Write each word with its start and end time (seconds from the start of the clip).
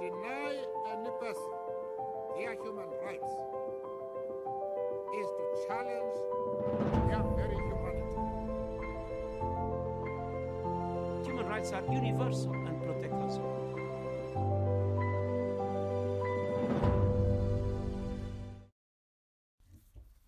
deny 0.00 0.56
any 0.90 1.10
person 1.20 1.52
their 2.34 2.54
human 2.54 2.88
rights 3.04 3.34
is 5.12 5.26
to 5.36 5.44
challenge 5.66 6.16
their 7.06 7.22
very 7.36 7.58
humanity. 7.68 8.16
Human 11.26 11.46
rights 11.46 11.72
are 11.72 11.84
universal 11.92 12.54
and 12.54 12.80
protect 12.80 13.12
us 13.12 13.36
all. 13.36 13.60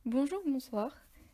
Bonjour, 0.04 0.42
bonsoir, 0.44 0.90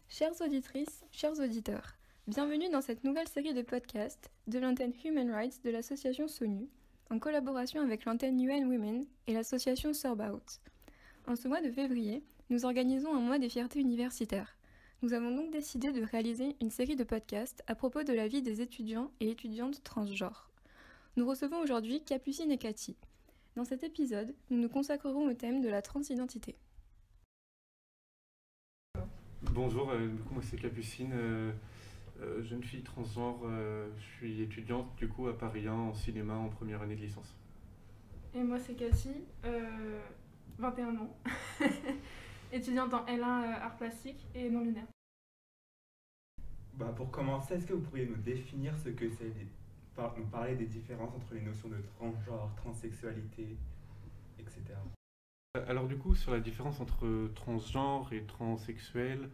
chères 0.08 0.40
auditrices, 0.40 1.04
chers 1.10 1.40
auditeurs. 1.40 1.96
Bienvenue 2.28 2.70
dans 2.70 2.82
cette 2.82 3.02
nouvelle 3.02 3.26
série 3.26 3.54
de 3.54 3.62
podcasts 3.62 4.30
de 4.46 4.60
l'antenne 4.60 4.92
Human 5.04 5.28
Rights 5.28 5.64
de 5.64 5.70
l'association 5.70 6.28
SONU, 6.28 6.68
en 7.10 7.18
collaboration 7.18 7.80
avec 7.80 8.04
l'antenne 8.04 8.40
UN 8.40 8.66
Women 8.66 9.04
et 9.26 9.32
l'association 9.32 9.92
Sorbout. 9.92 10.60
En 11.26 11.36
ce 11.36 11.48
mois 11.48 11.60
de 11.60 11.70
février, 11.70 12.22
nous 12.50 12.64
organisons 12.64 13.14
un 13.14 13.20
mois 13.20 13.38
des 13.38 13.48
fiertés 13.48 13.80
universitaires. 13.80 14.56
Nous 15.02 15.12
avons 15.12 15.30
donc 15.30 15.50
décidé 15.52 15.92
de 15.92 16.02
réaliser 16.02 16.56
une 16.60 16.70
série 16.70 16.96
de 16.96 17.04
podcasts 17.04 17.62
à 17.66 17.74
propos 17.74 18.02
de 18.02 18.12
la 18.12 18.26
vie 18.26 18.42
des 18.42 18.60
étudiants 18.60 19.10
et 19.20 19.30
étudiantes 19.30 19.82
transgenres. 19.84 20.50
Nous 21.16 21.26
recevons 21.26 21.60
aujourd'hui 21.60 22.02
Capucine 22.02 22.50
et 22.50 22.58
Cathy. 22.58 22.96
Dans 23.56 23.64
cet 23.64 23.84
épisode, 23.84 24.34
nous 24.50 24.58
nous 24.58 24.68
consacrerons 24.68 25.28
au 25.28 25.34
thème 25.34 25.60
de 25.60 25.68
la 25.68 25.82
transidentité. 25.82 26.56
Bonjour, 29.42 29.90
euh, 29.90 30.08
moi 30.32 30.42
c'est 30.42 30.56
Capucine, 30.56 31.12
euh, 31.12 31.52
euh, 32.20 32.42
jeune 32.42 32.62
fille 32.62 32.82
transgenre. 32.82 33.40
euh, 33.44 33.88
je 33.96 34.02
suis 34.16 34.40
étudiante 34.42 34.94
du 34.96 35.08
coup 35.08 35.28
à 35.28 35.36
Paris 35.38 35.66
1 35.66 35.72
en 35.72 35.94
cinéma 35.94 36.34
en 36.34 36.48
première 36.48 36.82
année 36.82 36.96
de 36.96 37.00
licence. 37.02 37.34
Et 38.34 38.42
moi, 38.42 38.58
c'est 38.58 38.74
Cassie, 38.74 39.24
euh, 39.44 40.00
21 40.58 40.96
ans, 40.96 41.16
étudiante 42.52 42.92
en 42.94 43.04
L1 43.06 43.20
euh, 43.22 43.62
art 43.62 43.76
plastique 43.76 44.26
et 44.34 44.50
non 44.50 44.60
binaire. 44.64 44.86
Bah, 46.74 46.92
pour 46.96 47.10
commencer, 47.10 47.54
est-ce 47.54 47.66
que 47.66 47.72
vous 47.72 47.80
pourriez 47.82 48.06
nous 48.06 48.16
définir 48.16 48.76
ce 48.78 48.90
que 48.90 49.08
c'est, 49.10 49.24
les- 49.24 49.48
par- 49.96 50.16
nous 50.16 50.26
parler 50.26 50.54
des 50.54 50.66
différences 50.66 51.12
entre 51.14 51.34
les 51.34 51.40
notions 51.40 51.68
de 51.68 51.76
transgenre, 51.96 52.54
transsexualité, 52.56 53.56
etc. 54.38 54.60
Alors 55.66 55.88
du 55.88 55.96
coup, 55.96 56.14
sur 56.14 56.30
la 56.30 56.38
différence 56.40 56.78
entre 56.80 57.30
transgenre 57.34 58.12
et 58.12 58.22
transsexuel, 58.24 59.28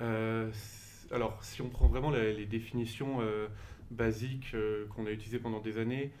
euh, 0.00 0.52
alors 1.10 1.42
si 1.42 1.62
on 1.62 1.68
prend 1.68 1.86
vraiment 1.86 2.10
les 2.10 2.46
définitions 2.46 3.20
euh, 3.20 3.48
basiques 3.90 4.52
euh, 4.54 4.86
qu'on 4.88 5.06
a 5.06 5.10
utilisées 5.10 5.38
pendant 5.38 5.60
des 5.60 5.78
années, 5.78 6.12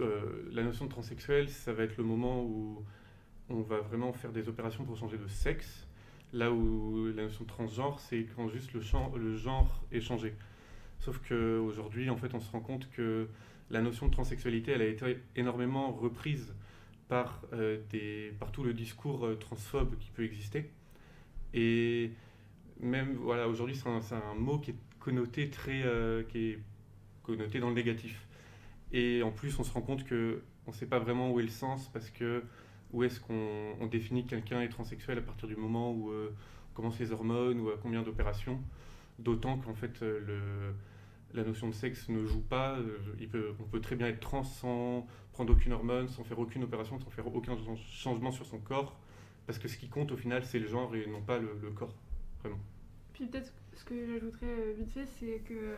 euh, 0.00 0.48
la 0.52 0.62
notion 0.62 0.84
de 0.84 0.90
transsexuel, 0.90 1.48
ça 1.48 1.72
va 1.72 1.84
être 1.84 1.96
le 1.96 2.04
moment 2.04 2.42
où 2.42 2.84
on 3.48 3.60
va 3.60 3.80
vraiment 3.80 4.12
faire 4.12 4.32
des 4.32 4.48
opérations 4.48 4.84
pour 4.84 4.96
changer 4.96 5.18
de 5.18 5.26
sexe, 5.26 5.86
là 6.32 6.50
où 6.50 7.06
la 7.14 7.22
notion 7.22 7.44
de 7.44 7.48
transgenre, 7.48 7.98
c'est 8.00 8.26
quand 8.36 8.48
juste 8.48 8.72
le, 8.74 8.80
genre 9.36 9.82
est 9.92 10.00
changé. 10.00 10.34
Sauf 10.98 11.20
qu'aujourd'hui, 11.26 12.10
en 12.10 12.16
fait, 12.16 12.34
on 12.34 12.40
se 12.40 12.50
rend 12.50 12.60
compte 12.60 12.90
que 12.90 13.28
la 13.70 13.80
notion 13.80 14.06
de 14.06 14.12
transsexualité, 14.12 14.72
elle 14.72 14.82
a 14.82 14.86
été 14.86 15.18
énormément 15.36 15.92
reprise 15.92 16.54
par, 17.08 17.42
euh, 17.52 17.78
tout 18.52 18.64
le 18.64 18.74
discours 18.74 19.28
transphobe 19.38 19.96
qui 19.98 20.10
peut 20.10 20.24
exister. 20.24 20.70
Et 21.54 22.10
même, 22.80 23.14
voilà, 23.16 23.48
aujourd'hui, 23.48 23.76
c'est 23.76 23.88
un, 24.14 24.34
mot 24.34 24.58
qui 24.58 24.72
est 24.72 24.76
connoté 25.00 25.50
très, 25.50 25.82
euh, 25.84 26.22
qui 26.24 26.50
est 26.50 26.58
connoté 27.22 27.60
dans 27.60 27.68
le 27.68 27.74
négatif. 27.74 28.26
Et 28.92 29.22
en 29.22 29.32
plus, 29.32 29.58
on 29.58 29.64
se 29.64 29.72
rend 29.72 29.82
compte 29.82 30.04
que 30.04 30.42
on 30.66 30.70
ne 30.70 30.76
sait 30.76 30.86
pas 30.86 30.98
vraiment 30.98 31.30
où 31.30 31.40
est 31.40 31.44
le 31.44 31.48
sens, 31.48 31.88
parce 31.92 32.10
que 32.10 32.42
où 32.92 33.04
est-ce 33.04 33.20
qu'on 33.20 33.74
on 33.80 33.86
définit 33.86 34.24
que 34.24 34.30
quelqu'un 34.30 34.62
est 34.62 34.68
transsexuel 34.68 35.18
à 35.18 35.22
partir 35.22 35.48
du 35.48 35.56
moment 35.56 35.92
où 35.92 36.10
euh, 36.10 36.34
commencent 36.74 36.98
les 36.98 37.12
hormones 37.12 37.60
ou 37.60 37.70
à 37.70 37.76
combien 37.80 38.02
d'opérations. 38.02 38.60
D'autant 39.18 39.58
qu'en 39.58 39.74
fait, 39.74 40.02
euh, 40.02 40.72
la 41.34 41.44
notion 41.44 41.68
de 41.68 41.74
sexe 41.74 42.08
ne 42.08 42.24
joue 42.26 42.42
pas. 42.42 42.76
euh, 42.78 42.98
il 43.20 43.28
peut, 43.28 43.54
on 43.60 43.64
peut 43.64 43.80
très 43.80 43.96
bien 43.96 44.08
être 44.08 44.20
trans 44.20 44.44
sans 44.44 45.06
prendre 45.32 45.52
aucune 45.52 45.72
hormone, 45.72 46.08
sans 46.08 46.24
faire 46.24 46.38
aucune 46.38 46.64
opération, 46.64 46.98
sans 46.98 47.10
faire 47.10 47.26
aucun 47.34 47.56
chan- 47.56 47.76
changement 47.76 48.32
sur 48.32 48.46
son 48.46 48.58
corps. 48.58 48.98
Parce 49.46 49.58
que 49.58 49.68
ce 49.68 49.76
qui 49.78 49.88
compte 49.88 50.12
au 50.12 50.16
final, 50.16 50.44
c'est 50.44 50.58
le 50.58 50.68
genre 50.68 50.94
et 50.96 51.06
non 51.06 51.22
pas 51.22 51.38
le 51.38 51.48
corps. 51.74 51.94
Vraiment. 52.48 52.62
Puis 53.12 53.26
peut-être 53.26 53.52
ce 53.74 53.84
que 53.84 54.06
j'ajouterais 54.06 54.46
euh, 54.46 54.74
vite 54.78 54.90
fait, 54.92 55.06
c'est 55.06 55.38
que 55.40 55.54
euh, 55.54 55.76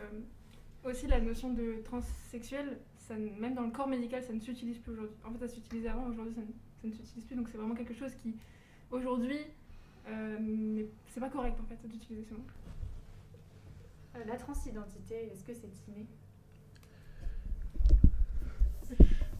aussi 0.85 1.07
la 1.07 1.19
notion 1.19 1.53
de 1.53 1.81
transsexuel, 1.83 2.79
ça, 2.97 3.15
même 3.15 3.55
dans 3.55 3.63
le 3.63 3.71
corps 3.71 3.87
médical, 3.87 4.23
ça 4.23 4.33
ne 4.33 4.39
s'utilise 4.39 4.77
plus 4.79 4.91
aujourd'hui. 4.93 5.15
En 5.25 5.31
fait, 5.33 5.39
ça 5.39 5.47
s'utilisait 5.47 5.89
avant, 5.89 6.07
aujourd'hui, 6.07 6.33
ça, 6.33 6.41
ne- 6.41 6.47
ça 6.47 6.87
ne 6.87 6.91
s'utilise 6.93 7.25
plus. 7.25 7.35
Donc 7.35 7.47
c'est 7.49 7.57
vraiment 7.57 7.75
quelque 7.75 7.93
chose 7.93 8.13
qui, 8.15 8.35
aujourd'hui, 8.91 9.39
euh, 10.07 10.37
n'est- 10.39 10.87
c'est 11.07 11.19
pas 11.19 11.29
correct 11.29 11.57
en 11.61 11.65
fait 11.65 11.87
d'utiliser 11.87 12.23
ce 12.27 12.33
mot. 12.33 12.43
Euh, 14.15 14.23
la 14.25 14.37
transidentité, 14.37 15.29
est-ce 15.31 15.43
que 15.43 15.53
c'est 15.53 15.69
inné? 15.87 16.05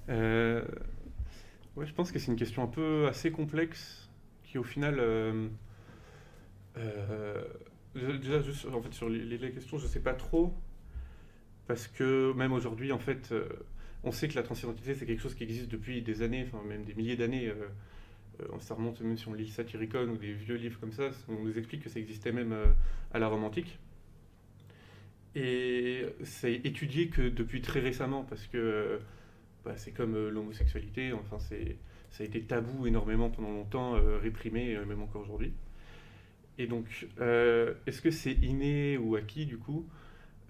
Euh, 0.10 0.64
ouais, 1.76 1.86
je 1.86 1.94
pense 1.94 2.12
que 2.12 2.20
c'est 2.20 2.32
une 2.32 2.38
question 2.38 2.64
un 2.64 2.68
peu 2.68 3.08
assez 3.08 3.32
complexe 3.32 4.10
qui 4.44 4.58
au 4.58 4.64
final... 4.64 5.00
euh, 6.78 7.44
déjà- 7.96 8.42
juste 8.42 8.66
en 8.68 8.82
fait, 8.82 8.94
sur 8.94 9.10
les, 9.10 9.38
questions, 9.52 9.78
je 9.78 9.88
sais 9.88 10.02
pas 10.02 10.14
trop. 10.14 10.54
Parce 11.68 11.88
que 11.88 12.34
même 12.34 12.52
aujourd'hui, 12.52 12.92
en 12.92 13.00
fait, 13.00 13.32
euh, 13.32 13.48
on 14.04 14.12
sait 14.12 14.28
que 14.28 14.36
la 14.36 14.44
transidentité, 14.44 14.96
c'est 14.96 15.06
quelque 15.06 15.22
chose 15.22 15.36
qui 15.36 15.44
existe 15.44 15.70
depuis 15.70 16.02
des 16.02 16.22
années, 16.22 16.46
enfin 16.48 16.64
même 16.68 16.84
des 16.84 16.96
milliers 16.96 17.16
d'années. 17.18 17.48
euh, 17.48 17.68
ça 18.60 18.74
remonte 18.74 19.02
même 19.02 19.18
si 19.18 19.28
on 19.28 19.34
lit 19.34 19.50
Satyricon 19.50 20.08
ou 20.10 20.18
des 20.18 20.32
vieux 20.34 20.56
livres 20.56 20.80
comme 20.80 20.94
ça, 20.94 21.10
on 21.28 21.44
nous 21.44 21.58
explique 21.58 21.84
que 21.84 21.90
ça 21.90 22.00
existait 22.00 22.32
même 22.32 22.56
à 23.12 23.20
la 23.20 23.28
Rome 23.28 23.44
antique. 23.44 23.78
Et 25.36 26.06
c'est 26.24 26.54
étudié 26.64 27.10
que 27.10 27.28
depuis 27.30 27.62
très 27.62 27.82
récemment, 27.82 28.24
parce 28.24 28.48
que 28.48 29.00
bah, 29.66 29.74
c'est 29.76 29.92
comme 29.92 30.30
l'homosexualité, 30.30 31.12
enfin 31.12 31.38
ça 31.40 31.56
a 31.56 32.24
été 32.24 32.42
tabou 32.44 32.88
énormément 32.88 33.30
pendant 33.30 33.52
longtemps, 33.52 33.94
réprimé, 34.22 34.78
même 34.88 35.02
encore 35.02 35.24
aujourd'hui. 35.24 35.52
Et 36.60 36.68
donc, 36.68 37.08
euh, 37.22 37.74
est-ce 37.88 38.02
que 38.02 38.12
c'est 38.12 38.34
inné 38.34 38.98
ou 38.98 39.16
acquis 39.16 39.46
du 39.46 39.58
coup 39.58 39.88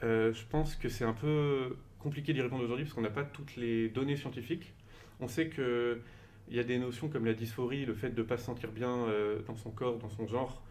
Euh, 0.04 0.34
Je 0.34 0.44
pense 0.50 0.76
que 0.76 0.90
c'est 0.90 1.06
un 1.06 1.14
peu 1.14 1.78
compliqué 2.00 2.34
d'y 2.34 2.42
répondre 2.42 2.64
aujourd'hui 2.64 2.86
parce 2.86 2.96
qu'on 2.96 3.02
n'a 3.02 3.12
pas 3.12 3.24
toutes 3.24 3.56
les 3.56 3.90
données 3.90 4.18
scientifiques. 4.18 4.74
On 5.20 5.28
sait 5.28 5.50
que 5.50 6.02
il 6.50 6.56
y 6.58 6.60
a 6.60 6.64
des 6.64 6.80
notions 6.80 7.10
comme 7.10 7.26
la 7.26 7.34
dysphorie, 7.36 7.86
le 7.86 7.94
fait 7.94 8.10
de 8.10 8.22
ne 8.22 8.28
pas 8.28 8.38
se 8.38 8.46
sentir 8.46 8.72
bien 8.72 8.90
euh, 9.06 9.42
dans 9.44 9.56
son 9.56 9.70
corps, 9.70 10.00
dans 10.00 10.10
son 10.10 10.26
genre. 10.28 10.64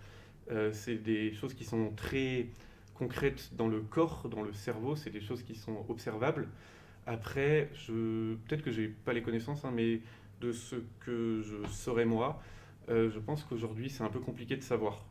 c'est 0.72 0.96
des 0.96 1.32
choses 1.34 1.54
qui 1.54 1.64
sont 1.64 1.92
très 1.94 2.48
concrètes 2.94 3.50
dans 3.56 3.68
le 3.68 3.80
corps, 3.80 4.28
dans 4.28 4.42
le 4.42 4.52
cerveau. 4.52 4.96
C'est 4.96 5.10
des 5.10 5.20
choses 5.20 5.42
qui 5.44 5.54
sont 5.54 5.84
observables. 5.88 6.48
Après, 7.06 7.70
je, 7.74 8.34
peut-être 8.46 8.62
que 8.62 8.72
j'ai 8.72 8.88
pas 8.88 9.12
les 9.12 9.22
connaissances, 9.22 9.64
hein, 9.64 9.72
mais 9.74 10.00
de 10.40 10.52
ce 10.52 10.76
que 11.00 11.42
je 11.42 11.68
saurais 11.70 12.06
moi, 12.06 12.42
je 12.88 13.18
pense 13.20 13.44
qu'aujourd'hui 13.44 13.90
c'est 13.90 14.02
un 14.02 14.10
peu 14.10 14.20
compliqué 14.20 14.56
de 14.56 14.62
savoir. 14.62 15.04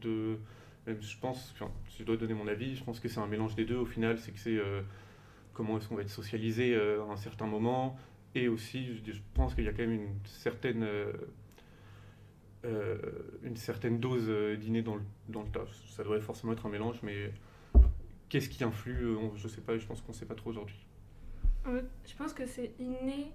De, 0.00 0.38
même 0.86 1.00
je 1.00 1.18
pense, 1.18 1.54
je 1.98 2.04
dois 2.04 2.16
donner 2.16 2.34
mon 2.34 2.48
avis, 2.48 2.76
je 2.76 2.84
pense 2.84 3.00
que 3.00 3.08
c'est 3.08 3.20
un 3.20 3.26
mélange 3.26 3.54
des 3.54 3.64
deux. 3.64 3.76
Au 3.76 3.86
final, 3.86 4.18
c'est 4.18 4.32
que 4.32 4.38
c'est 4.38 4.56
euh, 4.56 4.82
comment 5.52 5.78
est-ce 5.78 5.88
qu'on 5.88 5.96
va 5.96 6.02
être 6.02 6.10
socialisé 6.10 6.74
euh, 6.74 7.02
à 7.04 7.12
un 7.12 7.16
certain 7.16 7.46
moment, 7.46 7.98
et 8.34 8.48
aussi, 8.48 8.96
je, 9.04 9.12
pense 9.34 9.54
qu'il 9.54 9.64
y 9.64 9.68
a 9.68 9.72
quand 9.72 9.82
même 9.82 9.92
une 9.92 10.20
certaine 10.24 10.84
euh, 10.84 11.12
euh, 12.66 12.98
une 13.42 13.56
certaine 13.56 14.00
dose 14.00 14.26
euh, 14.28 14.54
d'inné 14.56 14.82
dans 14.82 14.96
le, 14.96 15.02
dans 15.28 15.42
le. 15.42 15.48
Ça 15.88 16.02
devrait 16.02 16.20
forcément 16.20 16.52
être 16.52 16.66
un 16.66 16.68
mélange, 16.68 17.00
mais 17.02 17.32
qu'est-ce 18.28 18.50
qui 18.50 18.62
influe 18.64 19.06
euh, 19.06 19.16
Je 19.36 19.48
sais 19.48 19.62
pas, 19.62 19.78
je 19.78 19.86
pense 19.86 20.02
qu'on 20.02 20.12
sait 20.12 20.26
pas 20.26 20.34
trop 20.34 20.50
aujourd'hui. 20.50 20.76
Je 21.64 22.16
pense 22.16 22.34
que 22.34 22.46
c'est 22.46 22.72
inné. 22.78 23.32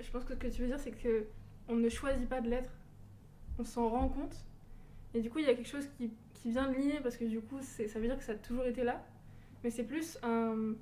Je 0.00 0.10
pense 0.10 0.24
que 0.24 0.34
ce 0.34 0.38
que 0.38 0.48
tu 0.48 0.62
veux 0.62 0.68
dire, 0.68 0.80
c'est 0.80 0.90
que 0.90 1.26
on 1.68 1.76
ne 1.76 1.88
choisit 1.88 2.28
pas 2.28 2.40
de 2.40 2.48
l'être. 2.50 2.70
On 3.58 3.64
s'en 3.64 3.88
rend 3.88 4.08
compte. 4.08 4.36
Et 5.14 5.20
du 5.20 5.30
coup, 5.30 5.38
il 5.38 5.46
y 5.46 5.48
a 5.48 5.54
quelque 5.54 5.68
chose 5.68 5.88
qui, 5.96 6.10
qui 6.34 6.50
vient 6.50 6.68
de 6.70 6.74
lier 6.76 7.00
parce 7.02 7.16
que 7.16 7.24
du 7.24 7.40
coup, 7.40 7.58
ça 7.62 7.98
veut 7.98 8.06
dire 8.06 8.18
que 8.18 8.24
ça 8.24 8.32
a 8.32 8.36
toujours 8.36 8.66
été 8.66 8.84
là. 8.84 9.04
Mais 9.64 9.70
c'est 9.70 9.84
plus 9.84 10.18
un, 10.22 10.74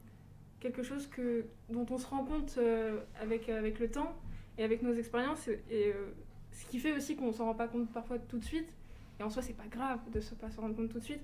quelque 0.60 0.82
chose 0.82 1.06
que, 1.06 1.44
dont 1.70 1.86
on 1.90 1.98
se 1.98 2.06
rend 2.06 2.24
compte 2.24 2.56
euh, 2.58 3.00
avec, 3.20 3.48
avec 3.48 3.78
le 3.78 3.90
temps 3.90 4.14
et 4.58 4.64
avec 4.64 4.82
nos 4.82 4.92
expériences. 4.92 5.48
Et, 5.48 5.92
euh, 5.94 6.12
ce 6.52 6.66
qui 6.66 6.78
fait 6.78 6.92
aussi 6.92 7.16
qu'on 7.16 7.32
s'en 7.32 7.46
rend 7.46 7.54
pas 7.54 7.68
compte 7.68 7.92
parfois 7.92 8.18
tout 8.18 8.38
de 8.38 8.44
suite. 8.44 8.68
Et 9.20 9.22
en 9.22 9.30
soi, 9.30 9.42
c'est 9.42 9.56
pas 9.56 9.66
grave 9.70 10.00
de 10.12 10.18
ne 10.18 10.34
pas 10.40 10.50
s'en 10.50 10.62
rendre 10.62 10.76
compte 10.76 10.90
tout 10.90 10.98
de 10.98 11.04
suite. 11.04 11.22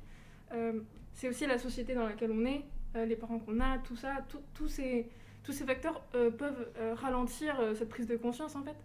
Euh, 0.52 0.80
c'est 1.14 1.28
aussi 1.28 1.46
la 1.46 1.58
société 1.58 1.94
dans 1.94 2.06
laquelle 2.06 2.30
on 2.30 2.44
est, 2.44 2.64
les 2.94 3.16
parents 3.16 3.38
qu'on 3.38 3.58
a, 3.60 3.78
tout 3.78 3.96
ça, 3.96 4.18
tous 4.54 4.68
ces 4.68 5.08
tous 5.42 5.52
ces 5.52 5.64
facteurs 5.64 6.00
peuvent 6.38 6.68
ralentir 6.94 7.56
cette 7.74 7.88
prise 7.88 8.06
de 8.06 8.16
conscience 8.16 8.54
en 8.54 8.62
fait, 8.62 8.76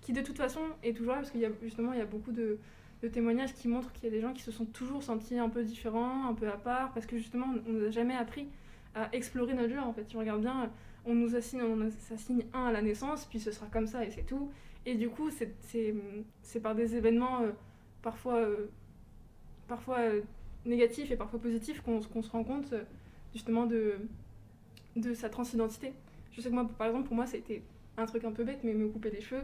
qui 0.00 0.12
de 0.12 0.20
toute 0.20 0.36
façon 0.36 0.60
est 0.82 0.94
toujours 0.96 1.14
là 1.14 1.20
parce 1.20 1.30
qu'il 1.30 1.40
y 1.40 1.46
a 1.46 1.50
justement 1.62 1.92
il 1.92 1.98
y 1.98 2.02
a 2.02 2.06
beaucoup 2.06 2.30
de, 2.30 2.58
de 3.04 3.08
témoignages 3.10 3.52
qui 3.54 3.68
montrent 3.68 3.92
qu'il 3.92 4.04
y 4.04 4.06
a 4.06 4.10
des 4.10 4.20
gens 4.22 4.32
qui 4.32 4.42
se 4.42 4.50
sont 4.50 4.64
toujours 4.64 5.02
sentis 5.02 5.38
un 5.38 5.50
peu 5.50 5.62
différents, 5.62 6.26
un 6.26 6.34
peu 6.34 6.48
à 6.48 6.56
part, 6.56 6.92
parce 6.94 7.04
que 7.06 7.18
justement 7.18 7.46
on 7.68 7.72
nous 7.72 7.84
a 7.84 7.90
jamais 7.90 8.14
appris 8.14 8.48
à 8.94 9.08
explorer 9.12 9.52
notre 9.54 9.72
genre 9.74 9.86
en 9.86 9.92
fait. 9.92 10.08
Si 10.08 10.16
on 10.16 10.20
regarde 10.20 10.40
bien, 10.40 10.70
on 11.04 11.14
nous 11.14 11.36
assigne, 11.36 11.62
on 11.62 11.76
nous 11.76 11.92
assigne 12.12 12.44
un 12.54 12.64
à 12.66 12.72
la 12.72 12.80
naissance, 12.80 13.26
puis 13.26 13.38
ce 13.38 13.50
sera 13.52 13.66
comme 13.66 13.86
ça 13.86 14.04
et 14.06 14.10
c'est 14.10 14.22
tout. 14.24 14.50
Et 14.86 14.94
du 14.94 15.08
coup, 15.10 15.30
c'est- 15.30 16.60
par 16.62 16.74
des 16.74 16.96
événements 16.96 17.42
euh, 17.42 17.50
parfois, 18.02 18.36
euh, 18.36 18.70
parfois 19.68 19.98
euh, 19.98 20.22
négatifs 20.64 21.10
et 21.10 21.16
parfois 21.16 21.40
positifs 21.40 21.82
qu'on 21.82 22.00
se 22.00 22.30
rend 22.30 22.44
compte 22.44 22.72
justement 23.34 23.66
de, 23.66 23.96
de 24.96 25.12
sa 25.12 25.28
transidentité. 25.28 25.92
Je 26.32 26.40
sais 26.40 26.48
que 26.48 26.54
moi, 26.54 26.66
par 26.78 26.86
exemple, 26.86 27.06
pour 27.06 27.16
moi, 27.16 27.26
c'était 27.26 27.62
un 27.98 28.06
truc 28.06 28.24
un 28.24 28.32
peu 28.32 28.44
bête, 28.44 28.60
mais 28.64 28.72
me 28.74 28.88
couper 28.88 29.10
les 29.10 29.20
cheveux, 29.20 29.42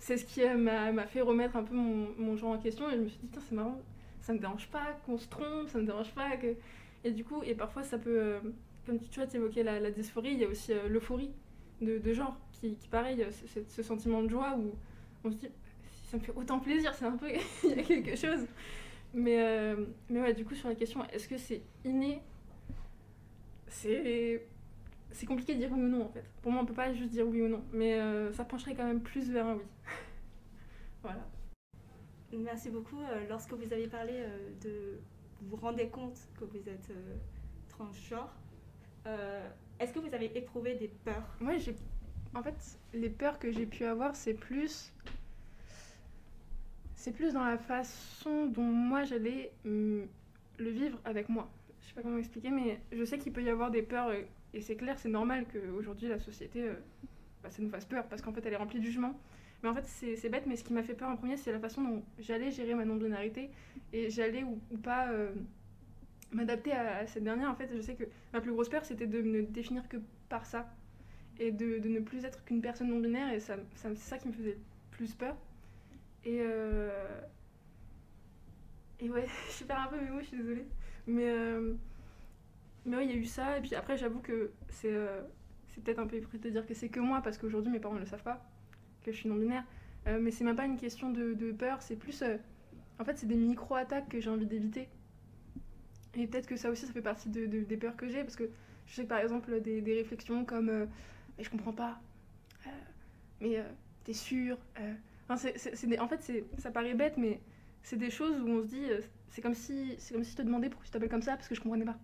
c'est 0.00 0.16
ce 0.16 0.24
qui 0.24 0.42
euh, 0.42 0.56
m'a 0.56 1.06
fait 1.06 1.20
remettre 1.20 1.56
un 1.56 1.62
peu 1.62 1.74
mon, 1.74 2.36
genre 2.36 2.52
en 2.52 2.58
question. 2.58 2.90
Et 2.90 2.96
je 2.96 3.02
me 3.02 3.08
suis 3.08 3.18
dit, 3.18 3.28
tiens, 3.30 3.42
c'est 3.46 3.54
marrant, 3.54 3.80
ça 4.22 4.32
me 4.32 4.38
dérange 4.38 4.68
pas 4.68 4.98
qu'on 5.04 5.18
se 5.18 5.28
trompe, 5.28 5.68
ça 5.68 5.78
me 5.78 5.84
dérange 5.84 6.12
pas 6.12 6.36
que. 6.38 6.56
Et 7.04 7.12
du 7.12 7.22
coup, 7.22 7.42
et 7.44 7.54
parfois, 7.54 7.82
ça 7.82 7.98
peut. 7.98 8.18
euh, 8.18 8.40
comme 8.86 8.98
tu, 8.98 9.20
vois, 9.20 9.26
tu 9.26 9.36
évoquais 9.36 9.62
la, 9.62 9.90
dysphorie, 9.90 10.32
il 10.32 10.38
y 10.38 10.44
a 10.44 10.48
aussi 10.48 10.72
euh, 10.72 10.88
l'euphorie 10.88 11.30
de, 11.82 12.12
genre, 12.12 12.36
qui, 12.52 12.76
pareil, 12.90 13.24
ce 13.68 13.82
sentiment 13.82 14.22
de 14.22 14.28
joie 14.28 14.56
où 14.58 14.72
on 15.22 15.30
se 15.30 15.36
dit, 15.36 15.48
ça 16.10 16.16
me 16.16 16.22
fait 16.22 16.32
autant 16.34 16.58
plaisir, 16.58 16.94
c'est 16.94 17.04
un 17.04 17.16
peu. 17.16 17.28
il 17.64 17.70
y 17.70 17.80
a 17.80 17.82
quelque 17.82 18.16
chose. 18.16 18.46
Mais, 19.12 19.74
mais 20.08 20.20
ouais, 20.20 20.34
du 20.34 20.44
coup, 20.44 20.54
sur 20.54 20.68
la 20.68 20.74
question, 20.74 21.04
est-ce 21.12 21.28
que 21.28 21.36
c'est 21.36 21.62
inné? 21.84 22.22
C'est. 23.66 24.46
C'est 25.12 25.26
compliqué 25.26 25.54
de 25.54 25.58
dire 25.58 25.70
oui 25.72 25.80
ou 25.80 25.88
non 25.88 26.04
en 26.04 26.08
fait. 26.08 26.24
Pour 26.42 26.52
moi, 26.52 26.62
on 26.62 26.66
peut 26.66 26.74
pas 26.74 26.92
juste 26.92 27.10
dire 27.10 27.26
oui 27.26 27.42
ou 27.42 27.48
non. 27.48 27.62
Mais 27.72 28.00
euh, 28.00 28.32
ça 28.32 28.44
pencherait 28.44 28.74
quand 28.74 28.86
même 28.86 29.00
plus 29.00 29.30
vers 29.30 29.46
un 29.46 29.54
oui. 29.54 29.64
voilà. 31.02 31.26
Merci 32.32 32.70
beaucoup. 32.70 33.00
Euh, 33.00 33.26
lorsque 33.28 33.52
vous 33.52 33.72
avez 33.72 33.88
parlé 33.88 34.12
euh, 34.14 34.50
de. 34.62 35.00
Vous 35.42 35.56
vous 35.56 35.56
rendez 35.56 35.88
compte 35.88 36.18
que 36.38 36.44
vous 36.44 36.68
êtes 36.68 36.90
euh, 36.90 37.16
transgenre, 37.68 38.30
euh, 39.06 39.48
est-ce 39.78 39.92
que 39.92 39.98
vous 39.98 40.14
avez 40.14 40.36
éprouvé 40.36 40.74
des 40.74 40.88
peurs? 40.88 41.36
Moi, 41.40 41.56
j'ai. 41.56 41.74
En 42.34 42.42
fait, 42.42 42.78
les 42.92 43.10
peurs 43.10 43.38
que 43.38 43.50
j'ai 43.50 43.66
pu 43.66 43.84
avoir, 43.84 44.14
c'est 44.14 44.34
plus. 44.34 44.92
C'est 46.94 47.12
plus 47.12 47.32
dans 47.32 47.44
la 47.44 47.56
façon 47.56 48.46
dont 48.46 48.62
moi 48.62 49.04
j'allais 49.04 49.52
hum, 49.64 50.06
le 50.58 50.70
vivre 50.70 50.98
avec 51.04 51.30
moi. 51.30 51.50
Je 51.80 51.88
sais 51.88 51.94
pas 51.94 52.02
comment 52.02 52.18
expliquer, 52.18 52.50
mais 52.50 52.78
je 52.92 53.02
sais 53.04 53.18
qu'il 53.18 53.32
peut 53.32 53.42
y 53.42 53.48
avoir 53.48 53.70
des 53.70 53.82
peurs, 53.82 54.08
euh, 54.08 54.22
et 54.54 54.60
c'est 54.60 54.76
clair, 54.76 54.98
c'est 54.98 55.08
normal 55.08 55.46
qu'aujourd'hui 55.52 56.08
la 56.08 56.18
société, 56.18 56.62
euh, 56.62 56.74
bah, 57.42 57.50
ça 57.50 57.62
nous 57.62 57.70
fasse 57.70 57.84
peur, 57.84 58.06
parce 58.08 58.22
qu'en 58.22 58.32
fait 58.32 58.44
elle 58.46 58.52
est 58.52 58.56
remplie 58.56 58.80
de 58.80 58.84
jugements. 58.84 59.18
Mais 59.62 59.68
en 59.68 59.74
fait, 59.74 59.84
c'est 59.84 60.28
bête, 60.30 60.46
mais 60.46 60.56
ce 60.56 60.64
qui 60.64 60.72
m'a 60.72 60.82
fait 60.82 60.94
peur 60.94 61.10
en 61.10 61.16
premier, 61.16 61.36
c'est 61.36 61.52
la 61.52 61.58
façon 61.58 61.82
dont 61.82 62.02
j'allais 62.18 62.50
gérer 62.50 62.74
ma 62.74 62.86
non-binarité, 62.86 63.50
et 63.92 64.08
j'allais 64.08 64.42
ou, 64.42 64.58
pas 64.82 65.10
euh, 65.10 65.32
m'adapter 66.32 66.72
à, 66.72 67.06
cette 67.06 67.24
dernière. 67.24 67.50
En 67.50 67.54
fait, 67.54 67.70
je 67.74 67.80
sais 67.82 67.94
que 67.94 68.04
ma 68.32 68.40
plus 68.40 68.52
grosse 68.52 68.70
peur, 68.70 68.86
c'était 68.86 69.06
de 69.06 69.20
me 69.20 69.42
définir 69.42 69.86
que 69.88 69.98
par 70.30 70.46
ça 70.46 70.66
et 71.38 71.52
de, 71.52 71.78
ne 71.86 72.00
plus 72.00 72.24
être 72.24 72.42
qu'une 72.44 72.62
personne 72.62 72.88
non 72.88 73.00
binaire 73.00 73.32
et 73.32 73.40
ça, 73.40 73.56
c'est 73.74 73.96
ça 73.96 74.18
qui 74.18 74.28
me 74.28 74.32
faisait 74.32 74.58
plus 74.90 75.14
peur 75.14 75.34
et 76.24 76.38
euh... 76.40 76.90
ouais 79.02 79.26
je 79.58 79.64
perds 79.64 79.80
un 79.80 79.86
peu 79.86 80.00
mes 80.00 80.10
mots 80.10 80.20
je 80.20 80.26
suis 80.26 80.36
désolée 80.36 80.66
mais. 81.06 81.34
Mais 82.90 82.98
ouais 82.98 83.06
il 83.06 83.12
y 83.12 83.14
a 83.14 83.18
eu 83.18 83.24
ça 83.26 83.58
et 83.58 83.62
puis 83.62 83.74
après 83.76 83.96
j'avoue 83.98 84.20
que 84.20 84.52
c'est 84.70 84.92
euh, 84.92 85.22
c'est 85.68 85.82
peut-être 85.84 86.00
un 86.00 86.06
peu 86.08 86.16
hypocrite 86.18 86.42
de 86.44 86.50
dire 86.50 86.66
que 86.66 86.74
c'est 86.74 86.90
que 86.90 87.00
moi 87.00 87.22
parce 87.22 87.38
qu'aujourd'hui 87.38 87.72
mes 87.72 87.80
parents 87.80 87.94
ne 87.96 88.00
le 88.00 88.06
savent 88.06 88.22
pas 88.24 88.44
que 89.04 89.12
je 89.12 89.18
suis 89.18 89.28
non 89.30 89.36
binaire 89.36 89.64
Euh, 90.08 90.18
mais 90.22 90.30
c'est 90.32 90.44
même 90.44 90.56
pas 90.56 90.66
une 90.66 90.78
question 90.78 91.10
de, 91.12 91.52
peur 91.52 91.82
c'est 91.82 91.96
plus 91.96 92.22
euh, 92.22 92.38
en 93.00 93.04
fait 93.04 93.18
c'est 93.18 93.26
des 93.28 93.36
micro 93.36 93.74
attaques 93.76 94.08
que 94.10 94.20
j'ai 94.20 94.30
envie 94.30 94.46
d'éviter 94.46 94.88
et 96.14 96.26
peut-être 96.26 96.46
que 96.46 96.56
ça 96.56 96.70
aussi 96.70 96.86
ça 96.86 96.92
fait 96.92 97.02
partie 97.02 97.28
de, 97.28 97.46
de- 97.46 97.64
des 97.64 97.76
peurs 97.76 97.96
que 97.96 98.08
j'ai 98.08 98.22
parce 98.22 98.36
que 98.36 98.48
je 98.86 98.94
sais 98.94 99.02
que 99.04 99.08
par 99.08 99.18
exemple 99.18 99.60
des, 99.60 99.80
réflexions 99.94 100.44
comme 100.44 100.88
mais 101.38 101.44
je 101.44 101.50
comprends 101.50 101.72
pas. 101.72 102.00
Mais 103.40 103.62
t'es 104.04 104.12
sûr 104.12 104.58
enfin, 105.24 105.36
c'est- 105.36 105.58
c'est- 105.76 105.98
En 106.00 106.08
fait, 106.08 106.32
ça 106.58 106.70
paraît 106.70 106.94
bête, 106.94 107.16
mais 107.16 107.40
c'est 107.82 107.96
des 107.96 108.10
choses 108.10 108.40
où 108.40 108.48
on 108.48 108.62
se 108.62 108.68
dit, 108.68 108.86
c'est 109.28 109.42
comme 109.42 109.54
si 109.54 109.94
c'est 109.98 110.14
comme 110.14 110.24
si 110.24 110.32
je 110.32 110.36
te 110.36 110.42
demandais 110.42 110.68
pourquoi 110.70 110.86
tu 110.86 110.90
t'appelles 110.92 111.08
comme 111.10 111.22
ça 111.22 111.36
parce 111.36 111.48
que 111.48 111.54
je 111.54 111.60
comprenais 111.60 111.84
pas. 111.84 111.98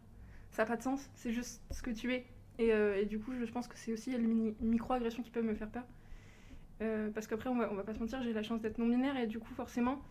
Ça 0.51 0.63
n'a 0.63 0.67
pas 0.67 0.77
de 0.77 0.83
sens, 0.83 1.09
c'est 1.15 1.33
juste 1.33 1.63
ce 1.71 1.83
que 1.83 1.91
tu 1.91 2.13
es. 2.13 2.25
Et, 2.59 2.73
euh, 2.73 3.05
du 3.05 3.19
coup, 3.19 3.33
je, 3.39 3.45
pense 3.51 3.69
que 3.69 3.77
c'est 3.77 3.93
aussi 3.93 4.11
les 4.11 4.55
micro-agressions 4.61 5.23
qui 5.23 5.31
peuvent 5.31 5.45
me 5.45 5.55
faire 5.55 5.69
peur. 5.69 5.85
Euh, 6.83 7.11
parce 7.11 7.27
qu'après, 7.27 7.49
on 7.49 7.57
va, 7.57 7.67
va 7.67 7.83
pas 7.83 7.95
se 7.95 8.01
mentir, 8.01 8.23
j'ai 8.23 8.33
la 8.33 8.43
chance 8.43 8.61
d'être 8.61 8.79
non-binaire 8.79 9.17
et 9.17 9.27
du 9.27 9.39
coup, 9.39 9.53
forcément, 9.55 10.03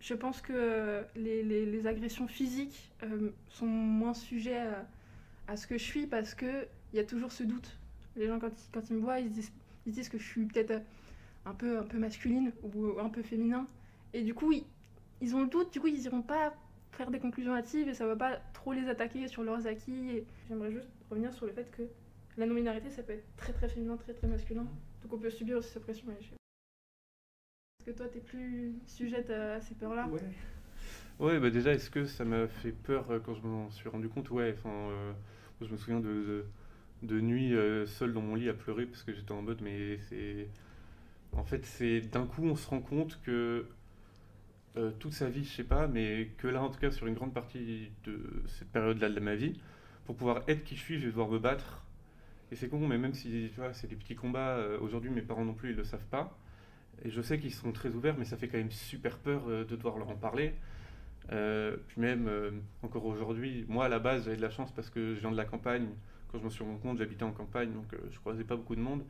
je 0.00 0.14
pense 0.14 0.40
que 0.40 0.52
euh, 0.54 1.02
les, 1.16 1.86
agressions 1.86 2.26
physiques 2.26 2.92
sont 3.48 3.66
moins 3.66 4.14
sujets 4.14 4.62
à, 5.46 5.56
ce 5.56 5.66
que 5.66 5.76
je 5.76 5.84
suis 5.84 6.06
parce 6.06 6.34
que 6.34 6.66
il 6.92 6.96
y 6.96 7.00
a 7.00 7.04
toujours 7.04 7.32
ce 7.32 7.42
doute. 7.42 7.78
Les 8.16 8.26
gens, 8.26 8.38
quand 8.38 8.90
ils, 8.90 8.96
me 8.96 9.00
voient, 9.00 9.20
ils 9.20 9.30
se 9.30 9.50
disent, 9.86 10.08
que 10.08 10.18
je 10.18 10.24
suis 10.24 10.46
peut-être 10.46 10.82
un 11.44 11.54
peu, 11.54 11.78
un 11.78 11.84
peu 11.84 11.98
masculine 11.98 12.52
ou 12.62 12.98
un 12.98 13.08
peu 13.08 13.22
féminin. 13.22 13.66
Et 14.12 14.22
du 14.22 14.34
coup, 14.34 14.52
ils, 14.52 14.64
ils 15.20 15.34
ont 15.36 15.42
le 15.42 15.48
doute, 15.48 15.72
du 15.72 15.80
coup, 15.80 15.86
ils 15.86 16.02
iront 16.02 16.22
pas 16.22 16.54
faire 16.92 17.10
des 17.10 17.18
conclusions 17.18 17.54
hâtives 17.54 17.88
et 17.88 17.94
ça 17.94 18.06
va 18.06 18.16
pas 18.16 18.36
trop 18.52 18.72
les 18.72 18.88
attaquer 18.88 19.28
sur 19.28 19.42
leurs 19.42 19.66
acquis. 19.66 20.24
J'aimerais 20.48 20.72
juste 20.72 20.88
revenir 21.10 21.32
sur 21.32 21.46
le 21.46 21.52
fait 21.52 21.70
que 21.70 21.82
la 22.36 22.46
non-binarité, 22.46 22.90
ça 22.90 23.02
peut 23.02 23.12
être 23.12 23.36
très 23.36 23.52
très 23.52 23.68
féminin, 23.68 23.96
très 23.96 24.14
très 24.14 24.26
masculin. 24.26 24.66
Donc 25.02 25.12
on 25.12 25.18
peut 25.18 25.30
subir 25.30 25.58
aussi 25.58 25.70
cette 25.70 25.82
pression. 25.82 26.06
Est-ce 26.10 27.90
que 27.90 27.96
toi, 27.96 28.08
t'es 28.08 28.20
plus 28.20 28.74
sujette 28.86 29.30
à, 29.30 29.60
ces 29.60 29.74
peurs-là? 29.74 30.06
Ouais. 30.08 30.20
Ouais, 31.18 31.38
bah 31.38 31.50
déjà, 31.50 31.72
est-ce 31.72 31.90
que 31.90 32.06
ça 32.06 32.24
m'a 32.24 32.48
fait 32.48 32.72
peur 32.72 33.10
euh, 33.10 33.18
quand 33.18 33.34
je 33.34 33.42
m'en 33.42 33.70
suis 33.70 33.88
rendu 33.88 34.08
compte? 34.08 34.30
Ouais, 34.30 34.54
enfin, 34.56 34.70
euh, 34.70 35.12
je 35.60 35.70
me 35.70 35.76
souviens 35.76 36.00
de, 36.00 36.08
de, 36.08 36.44
de 37.02 37.20
nuit 37.20 37.54
euh, 37.54 37.86
dans 38.00 38.22
mon 38.22 38.34
lit 38.34 38.48
à 38.48 38.54
pleurer 38.54 38.86
parce 38.86 39.02
que 39.02 39.12
j'étais 39.12 39.32
en 39.32 39.42
mode, 39.42 39.60
mais 39.62 39.98
c'est. 40.08 40.48
En 41.32 41.44
fait, 41.44 41.64
c'est 41.64 42.00
d'un 42.00 42.26
coup, 42.26 42.42
on 42.42 42.56
se 42.56 42.68
rend 42.68 42.80
compte 42.80 43.20
que 43.22 43.66
euh, 44.76 44.92
toute 45.00 45.12
sa 45.14 45.28
vie, 45.28 45.44
je 45.44 45.50
sais 45.50 45.64
pas, 45.64 45.88
mais 45.88 46.30
que 46.38 46.46
là, 46.46 46.62
en 46.62 46.70
tout 46.70 46.78
cas, 46.78 46.92
sur 46.92 47.06
une 47.06 47.14
grande 47.14 47.34
partie 47.34 47.90
de 48.04 48.44
cette 48.46 48.70
période-là 48.70 49.08
de 49.08 49.20
ma 49.20 49.34
vie, 49.34 49.60
pour 50.04 50.16
pouvoir 50.16 50.42
être 50.48 50.62
qui 50.62 50.76
je 50.76 50.80
suis, 50.80 50.94
je 50.98 51.06
vais 51.06 51.10
devoir 51.10 51.28
me 51.28 51.38
battre. 51.38 51.84
Et 52.52 52.56
c'est 52.56 52.68
con, 52.68 52.86
mais 52.86 52.98
même 52.98 53.14
si, 53.14 53.50
c'est 53.72 53.88
des 53.88 53.96
petits 53.96 54.14
combats, 54.14 54.56
euh, 54.56 54.78
aujourd'hui, 54.80 55.10
mes 55.10 55.22
parents 55.22 55.44
non 55.44 55.54
plus, 55.54 55.70
ils 55.70 55.76
le 55.76 55.84
savent 55.84 56.06
pas. 56.06 56.38
Et 57.04 57.10
je 57.10 57.20
sais 57.20 57.38
qu'ils 57.40 57.52
sont 57.52 57.72
très 57.72 57.90
ouverts, 57.90 58.16
mais 58.18 58.24
ça 58.24 58.36
fait 58.36 58.48
quand 58.48 58.58
même 58.58 58.70
super 58.70 59.18
peur 59.18 59.42
euh, 59.48 59.64
de 59.64 59.76
devoir 59.76 59.98
leur 59.98 60.08
en 60.08 60.16
parler. 60.16 60.54
Puis 61.28 62.00
même, 62.00 62.28
encore 62.82 63.06
aujourd'hui, 63.06 63.64
moi 63.68 63.84
à 63.84 63.88
la 63.88 64.00
base 64.00 64.24
j'avais 64.24 64.36
de 64.36 64.42
la 64.42 64.50
chance 64.50 64.72
parce 64.72 64.90
que 64.90 65.14
je 65.14 65.20
viens 65.20 65.30
de 65.30 65.36
la 65.36 65.44
campagne. 65.44 65.86
Quand 66.26 66.38
je 66.40 66.44
me 66.44 66.50
suis 66.50 66.64
rendu 66.64 66.80
compte, 66.80 66.98
j'habitais 66.98 67.22
en 67.22 67.30
campagne, 67.30 67.72
donc 67.72 67.94
je 68.10 68.18
croisais 68.18 68.42
pas 68.42 68.56
beaucoup 68.56 68.74
de 68.74 68.80
monde. 68.80 69.04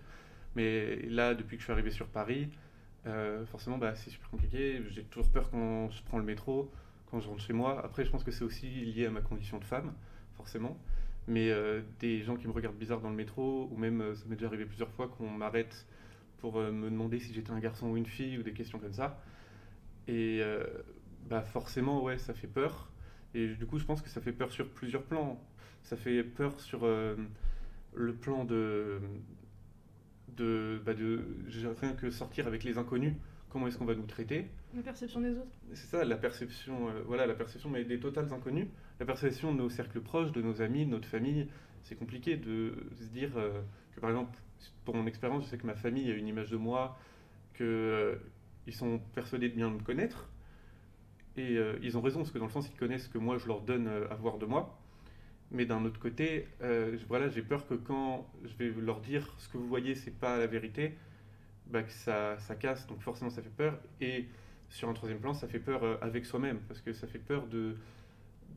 Mais 0.55 0.97
là, 1.09 1.35
depuis 1.35 1.57
que 1.57 1.63
je 1.63 1.65
suis 1.65 1.73
arrivé 1.73 1.91
sur 1.91 2.09
Paris, 2.09 2.51
euh, 3.07 3.47
forcément 3.47 3.79
bah, 3.79 3.95
c'est 3.95 4.11
super 4.11 4.31
compliqué. 4.31 4.83
J'ai 4.91 5.05
toujours 5.05 5.31
peur 5.31 5.51
quand 5.51 5.91
je 5.91 6.03
prends 6.05 6.19
le 6.19 6.25
métro, 6.25 6.71
quand 7.11 7.21
je 7.21 7.29
rentre 7.29 7.43
chez 7.43 7.53
moi. 7.53 7.85
Après, 7.85 8.05
je 8.05 8.11
pense 8.11 8.25
que 8.25 8.31
c'est 8.31 8.45
aussi 8.45 8.69
lié 8.69 9.07
à 9.07 9.11
ma 9.11 9.21
condition 9.21 9.59
de 9.59 9.65
femme, 9.65 9.93
forcément. 10.37 10.79
Mais 11.29 11.51
euh, 11.51 11.83
des 12.01 12.23
gens 12.23 12.37
qui 12.37 12.47
me 12.47 12.53
regardent 12.53 12.77
bizarre 12.79 13.01
dans 13.01 13.11
le 13.11 13.17
métro, 13.17 13.69
ou 13.73 13.77
même 13.77 14.01
euh, 14.01 14.15
ça 14.15 14.25
m'est 14.27 14.37
déjà 14.37 14.49
arrivé 14.49 14.65
plusieurs 14.65 14.91
fois 14.91 15.09
qu'on 15.09 15.31
m'arrête 15.31 15.87
pour 16.39 16.59
me 16.59 16.89
demander 16.89 17.19
si 17.19 17.35
j'étais 17.35 17.51
un 17.51 17.59
garçon 17.59 17.89
ou 17.89 17.99
une 17.99 18.07
fille, 18.07 18.39
ou 18.39 18.43
des 18.43 18.55
questions 18.55 18.79
comme 18.79 18.95
ça. 18.95 19.23
Et 20.09 20.41
bah 21.29 21.43
forcément, 21.43 22.03
ouais, 22.03 22.17
ça 22.17 22.33
fait 22.33 22.47
peur. 22.47 22.91
Et 23.35 23.49
du 23.49 23.67
coup, 23.67 23.79
je 23.79 23.85
pense 23.85 24.01
que 24.01 24.09
ça 24.09 24.23
fait 24.23 24.33
peur 24.33 24.51
sur 24.51 24.67
plusieurs 24.71 25.03
plans. 25.03 25.39
Ça 25.83 25.99
fait 25.99 26.25
peur 26.25 26.59
sur 26.59 26.87
le 26.87 28.15
plan 28.15 28.47
de, 28.47 29.03
de, 30.37 30.81
bah 30.85 30.95
de 30.95 31.25
rien 31.81 31.93
que 31.95 32.11
sortir 32.11 32.47
avec 32.47 32.65
les 32.65 32.79
inconnus. 32.79 33.15
Comment 33.51 33.67
est-ce 33.67 33.79
qu'on 33.79 33.85
va 33.85 33.97
nous 33.97 34.07
traiter? 34.07 34.47
La 34.75 34.83
perception 34.83 35.21
des 35.21 35.33
autres 35.33 35.51
C'est 35.75 35.89
ça, 35.89 36.05
la 36.05 36.17
perception, 36.17 36.89
euh, 36.89 37.03
voilà, 37.05 37.27
la 37.27 37.35
perception 37.35 37.69
mais 37.69 37.85
des 37.85 37.99
totales 37.99 38.33
inconnus. 38.33 38.69
La 39.01 39.07
perception 39.07 39.53
de 39.53 39.59
nos 39.59 39.69
cercles 39.69 40.01
proches, 40.01 40.31
de 40.31 40.41
nos 40.41 40.63
amis, 40.63 40.87
de 40.87 40.91
notre 40.91 41.09
famille. 41.09 41.49
C'est 41.83 41.97
compliqué 41.97 42.37
de 42.37 42.75
se 42.95 43.09
dire 43.09 43.37
euh, 43.37 43.61
que, 43.95 44.01
par 44.01 44.11
exemple, 44.11 44.39
pour 44.85 44.95
mon 44.95 45.07
expérience, 45.07 45.45
je 45.45 45.51
sais 45.51 45.59
que 45.59 45.67
ma 45.67 45.75
famille 45.75 46.11
a 46.11 46.15
une 46.15 46.29
image 46.29 46.51
de 46.51 46.57
moi, 46.57 46.97
que 47.55 47.65
euh, 47.65 48.17
ils 48.67 48.75
sont 48.75 49.01
persuadés 49.15 49.49
de 49.49 49.57
bien 49.57 49.71
me 49.71 49.81
connaître. 49.81 50.29
Et 51.37 51.59
ils 51.81 51.97
ont 51.97 52.03
raison, 52.03 52.19
parce 52.19 52.33
que 52.33 52.39
dans 52.39 52.47
le 52.47 52.51
sens, 52.51 52.69
ils 52.69 52.77
connaissent 52.77 53.05
ce 53.05 53.09
que 53.09 53.17
moi, 53.17 53.39
je 53.39 53.47
leur 53.47 53.63
donne 53.63 53.87
à 53.89 54.15
voir 54.17 54.37
de 54.37 54.45
moi. 54.45 54.79
Mais 55.53 55.67
d'un 55.67 55.85
autre 55.85 55.99
côté, 55.99 56.47
euh, 56.63 56.97
voilà, 57.09 57.29
j'ai 57.29 57.43
peur 57.43 57.67
que 57.67 57.75
quand 57.75 58.27
je 58.45 58.55
vais 58.57 58.71
leur 58.81 59.01
dire 59.01 59.35
ce 59.39 59.49
que 59.49 59.57
vous 59.59 59.67
voyez, 59.67 59.95
c'est 59.97 60.17
pas 60.17 60.39
la 60.39 60.47
vérité, 60.47 60.95
bah, 61.67 61.83
que 61.83 61.91
ça, 61.91 62.39
ça 62.39 62.55
casse. 62.55 62.87
Donc 62.87 63.01
forcément, 63.03 63.31
ça 63.31 63.43
fait 63.43 63.51
peur. 63.51 63.79
Et 64.01 64.27
sur 64.69 64.89
un 64.89 64.93
troisième 64.93 65.19
plan, 65.19 65.35
ça 65.35 65.49
fait 65.49 65.59
peur 65.59 65.83
euh, 65.83 65.97
avec 66.03 66.25
soi-même, 66.25 66.61
parce 66.69 66.81
que 66.81 66.93
ça 66.93 67.09
fait 67.09 67.19
peur 67.19 67.47
de, 67.49 67.77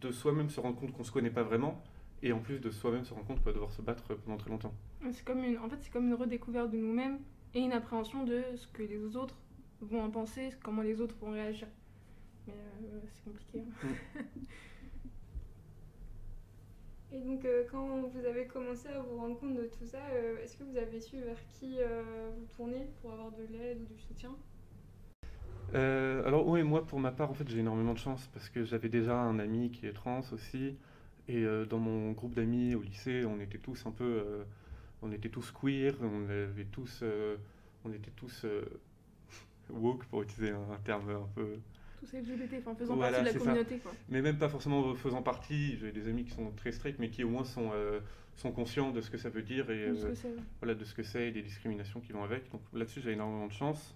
de 0.02 0.12
soi-même 0.12 0.50
se 0.52 0.60
rendre 0.60 0.80
compte 0.80 0.92
qu'on 0.94 1.04
se 1.04 1.12
connaît 1.12 1.32
pas 1.32 1.42
vraiment, 1.44 1.82
et 2.22 2.32
en 2.32 2.40
plus 2.40 2.60
de 2.60 2.70
soi-même 2.70 3.04
se 3.06 3.14
rendre 3.14 3.26
compte 3.26 3.40
qu'on 3.40 3.46
va 3.50 3.54
devoir 3.54 3.72
se 3.72 3.82
battre 3.82 4.14
pendant 4.14 4.38
très 4.38 4.52
longtemps. 4.52 4.74
C'est 5.12 5.26
comme 5.26 5.44
une, 5.44 5.58
en 5.58 5.68
fait, 5.70 5.78
c'est 5.82 5.92
comme 5.92 6.06
une 6.08 6.14
redécouverte 6.14 6.70
de 6.70 6.78
nous-mêmes 6.78 7.18
et 7.56 7.60
une 7.60 7.74
appréhension 7.74 8.24
de 8.24 8.44
ce 8.56 8.68
que 8.68 8.84
les 8.84 9.16
autres 9.16 9.36
vont 9.82 10.02
en 10.04 10.12
penser, 10.12 10.52
comment 10.64 10.84
les 10.84 11.02
autres 11.02 11.16
vont 11.20 11.32
réagir. 11.32 11.68
Mais 12.46 12.54
euh, 12.54 13.00
c'est 13.12 13.24
compliqué. 13.24 13.64
hein. 13.84 14.22
Et 17.14 17.20
donc, 17.20 17.46
euh, 17.46 17.64
quand 17.70 18.02
vous 18.08 18.26
avez 18.26 18.48
commencé 18.48 18.88
à 18.88 19.00
vous 19.00 19.18
rendre 19.18 19.40
compte 19.40 19.56
de 19.56 19.66
tout 19.66 19.86
ça, 19.86 20.00
euh, 20.14 20.44
est-ce 20.44 20.58
que 20.58 20.64
vous 20.64 20.78
avez 20.78 21.00
su 21.00 21.18
vers 21.20 21.38
qui 21.52 21.76
euh, 21.80 22.02
vous 22.36 22.46
tourner 22.56 22.88
pour 23.02 23.14
avoir 23.14 23.32
de 23.32 23.44
l'aide 23.52 23.82
ou 23.82 23.94
du 23.94 24.00
soutien? 24.00 24.32
Alors 25.76 26.48
oui, 26.48 26.62
moi 26.62 26.86
pour 26.86 27.00
ma 27.00 27.12
part, 27.12 27.32
en 27.32 27.34
fait, 27.34 27.48
j'ai 27.48 27.60
énormément 27.60 27.94
de 27.94 28.00
chance 28.00 28.30
parce 28.32 28.48
que 28.50 28.64
j'avais 28.64 28.90
déjà 28.90 29.16
un 29.16 29.40
ami 29.40 29.72
qui 29.72 29.88
est 29.88 29.94
trans 29.94 30.22
aussi, 30.32 30.76
et 31.28 31.44
dans 31.68 31.80
mon 31.80 32.12
groupe 32.12 32.36
d'amis 32.36 32.76
au 32.76 32.82
lycée, 32.84 33.26
on 33.26 33.40
était 33.40 33.58
tous 33.58 33.84
un 33.88 33.92
peu, 33.92 34.46
on 35.02 35.12
était 35.12 35.30
tous 35.30 35.52
queer, 35.52 35.96
on 36.00 36.30
avait 36.30 36.66
tous, 36.66 37.04
on 37.84 37.92
était 37.92 38.12
tous 38.16 38.46
woke 39.72 40.06
pour 40.06 40.22
utiliser 40.22 40.52
un 40.52 40.78
terme 40.84 41.10
un 41.10 41.30
peu, 41.34 41.58
Tous 42.04 42.18
LGBT, 42.18 42.56
enfin 42.60 42.76
faisant 42.76 42.96
Voilà, 42.96 43.20
partie 43.20 43.34
de 43.34 43.40
la 43.40 43.46
communauté 43.46 43.78
quoi. 43.78 43.92
mais 44.10 44.22
même 44.22 44.38
pas 44.38 44.50
forcément 44.50 44.94
faisant 44.96 45.22
partie. 45.22 45.78
J'ai 45.78 45.92
des 45.92 46.08
amis 46.08 46.26
qui 46.26 46.32
sont 46.32 46.52
très 46.52 46.72
stricts, 46.72 47.00
mais 47.00 47.10
qui 47.10 47.24
au 47.24 47.30
moins 47.30 47.46
sont 47.46 47.72
euh, 47.74 48.00
sont 48.36 48.52
conscients 48.52 48.92
de 48.92 49.00
ce 49.02 49.10
que 49.10 49.18
ça 49.18 49.30
veut 49.30 49.44
dire 49.44 49.70
et 49.70 49.94
ce 49.96 50.06
euh, 50.06 50.10
que 50.10 50.16
c'est. 50.16 50.36
voilà, 50.60 50.76
de 50.76 50.84
ce 50.84 50.94
que 50.94 51.04
c'est 51.04 51.30
et 51.30 51.32
des 51.32 51.42
discriminations 51.42 52.02
qui 52.02 52.12
vont 52.12 52.24
avec. 52.24 52.52
Donc 52.52 52.62
là-dessus, 52.74 53.02
j'ai 53.02 53.12
énormément 53.12 53.48
de 53.48 53.54
chance. 53.54 53.96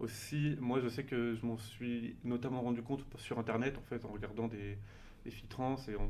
Aussi, 0.00 0.56
moi, 0.60 0.80
je 0.80 0.88
sais 0.88 1.04
que 1.04 1.34
je 1.34 1.44
m'en 1.44 1.58
suis 1.58 2.16
notamment 2.24 2.60
rendu 2.60 2.82
compte 2.82 3.04
sur 3.16 3.38
Internet, 3.38 3.76
en 3.78 3.82
fait, 3.82 4.04
en 4.04 4.08
regardant 4.08 4.46
des, 4.46 4.78
des 5.24 5.30
filles 5.30 5.48
trans, 5.48 5.76
et 5.88 5.96
en, 5.96 6.08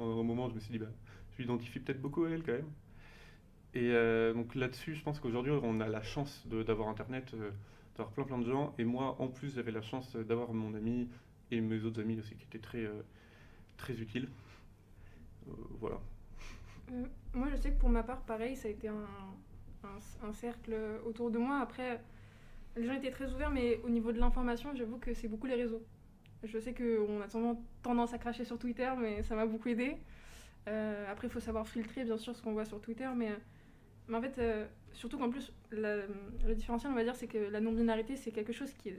un 0.00 0.22
moment, 0.22 0.48
je 0.48 0.54
me 0.54 0.60
suis 0.60 0.72
dit, 0.72 0.78
bah, 0.78 0.90
je 1.36 1.42
m'identifie 1.42 1.80
peut-être 1.80 2.00
beaucoup 2.00 2.24
à 2.24 2.30
elles, 2.30 2.42
quand 2.42 2.52
même. 2.52 2.70
Et 3.74 3.90
euh, 3.90 4.32
donc 4.32 4.54
là-dessus, 4.54 4.94
je 4.94 5.02
pense 5.02 5.20
qu'aujourd'hui, 5.20 5.52
on 5.52 5.80
a 5.80 5.88
la 5.88 6.02
chance 6.02 6.46
d'avoir 6.46 6.88
Internet, 6.88 7.32
euh, 7.34 7.50
d'avoir 7.96 8.12
plein 8.12 8.24
plein 8.24 8.38
de 8.38 8.44
gens, 8.50 8.74
et 8.78 8.84
moi, 8.84 9.16
en 9.20 9.28
plus, 9.28 9.54
j'avais 9.54 9.70
la 9.72 9.82
chance 9.82 10.16
d'avoir 10.16 10.52
mon 10.52 10.74
ami 10.74 11.08
et 11.50 11.60
mes 11.60 11.84
autres 11.84 12.00
amis 12.00 12.18
aussi, 12.18 12.34
qui 12.36 12.44
étaient 12.44 12.58
très, 12.58 12.84
euh, 12.84 13.02
très 13.76 14.00
utiles. 14.00 14.28
Euh, 15.48 15.52
voilà. 15.80 16.00
Euh, 16.92 17.04
moi, 17.32 17.48
je 17.50 17.56
sais 17.56 17.70
que 17.70 17.78
pour 17.78 17.88
ma 17.88 18.02
part, 18.02 18.20
pareil, 18.22 18.56
ça 18.56 18.68
a 18.68 18.70
été 18.70 18.88
un, 18.88 19.06
un- 20.22 20.32
cercle 20.32 20.74
autour 21.06 21.30
de 21.30 21.38
moi. 21.38 21.58
Après, 21.60 22.00
les 22.76 22.86
gens 22.86 22.94
étaient 22.94 23.10
très 23.10 23.32
ouverts, 23.32 23.50
mais 23.50 23.80
au 23.84 23.88
niveau 23.90 24.12
de 24.12 24.18
l'information, 24.18 24.74
j'avoue 24.74 24.98
que 24.98 25.14
c'est 25.14 25.28
beaucoup 25.28 25.46
les 25.46 25.54
réseaux. 25.54 25.82
Je 26.42 26.58
sais 26.58 26.74
qu'on 26.74 27.20
a 27.22 27.28
souvent 27.28 27.62
tendance 27.82 28.12
à 28.14 28.18
cracher 28.18 28.44
sur 28.44 28.58
Twitter, 28.58 28.90
mais 28.98 29.22
ça 29.22 29.34
m'a 29.36 29.46
beaucoup 29.46 29.68
aidé. 29.68 29.96
Après, 30.66 31.26
il 31.28 31.30
faut 31.30 31.40
savoir 31.40 31.68
filtrer, 31.68 32.04
bien 32.04 32.16
sûr, 32.18 32.34
ce 32.34 32.42
qu'on 32.42 32.52
voit 32.52 32.64
sur 32.64 32.80
Twitter, 32.80 33.08
mais, 33.16 33.32
mais 34.08 34.16
en 34.16 34.20
fait, 34.20 34.38
euh, 34.38 34.66
surtout 34.92 35.18
qu'en 35.18 35.30
plus, 35.30 35.52
le 35.70 36.06
différentiel, 36.54 36.92
on 36.92 36.94
va 36.94 37.04
dire, 37.04 37.16
c'est 37.16 37.26
que 37.26 37.38
la 37.38 37.60
non-binarité, 37.60 38.16
c'est 38.16 38.30
quelque 38.30 38.52
chose 38.52 38.72
qui 38.74 38.92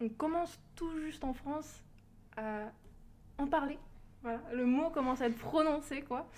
on 0.00 0.08
commence 0.08 0.58
tout 0.76 0.98
juste 1.00 1.24
en 1.24 1.34
France 1.34 1.82
à 2.36 2.72
en 3.36 3.46
parler. 3.46 3.78
Voilà, 4.22 4.42
le 4.52 4.64
mot 4.64 4.90
commence 4.90 5.20
à 5.20 5.26
être 5.26 5.36
prononcé, 5.36 6.02
quoi. 6.02 6.28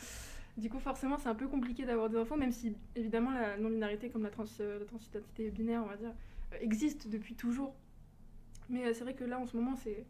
Du 0.57 0.69
coup, 0.69 0.81
forcément, 0.81 1.17
c'est 1.17 1.29
un 1.29 1.35
peu 1.35 1.47
compliqué 1.47 1.85
d'avoir 1.85 2.11
des 2.11 2.17
infos, 2.17 2.37
même 2.37 2.51
si, 2.51 2.77
évidemment, 2.97 3.31
la 3.31 3.57
non-binarité, 3.57 4.11
comme 4.11 4.23
la, 4.23 4.31
euh, 4.61 4.85
transidentité 4.85 5.51
binaire, 5.51 5.83
on 5.85 5.87
va 5.87 5.97
dire, 5.97 6.13
euh, 6.53 6.57
existe 6.61 7.09
depuis 7.09 7.35
toujours. 7.35 7.75
Mais 8.69 8.93
c'est 8.95 9.05
vrai 9.05 9.15
que 9.15 9.25
là, 9.25 9.39
en 9.39 9.47
ce 9.47 9.57
moment, 9.57 9.77
c'est. 9.77 10.05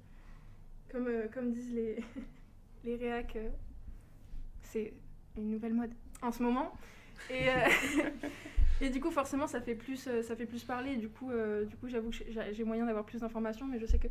Comme, 0.90 1.08
comme 1.32 1.52
disent 1.52 1.72
les, 1.72 2.02
les 2.84 2.96
réacs, 2.96 3.38
c'est 4.62 4.92
une 5.36 5.50
nouvelle 5.50 5.74
mode 5.74 5.92
en 6.22 6.32
ce 6.32 6.42
moment. 6.42 6.72
Et, 7.28 7.48
euh, 7.48 7.68
et 8.80 8.90
du 8.90 9.00
coup, 9.00 9.10
forcément, 9.10 9.46
ça 9.46 9.60
fait 9.60 9.74
plus, 9.74 10.06
euh, 10.08 10.22
ça 10.22 10.36
fait 10.36 10.46
plus 10.46 10.64
parler. 10.64 10.96
Du 10.96 11.08
coup, 11.08 11.30
euh, 11.30 11.64
du 11.64 11.76
coup 11.76 11.88
j'avoue 11.88 12.10
que 12.10 12.16
j'ai 12.52 12.64
moyen 12.64 12.86
d'avoir 12.86 13.04
plus 13.04 13.20
d'informations, 13.20 13.66
mais 13.66 13.78
je 13.78 13.86
sais 13.86 13.98
que 13.98 14.08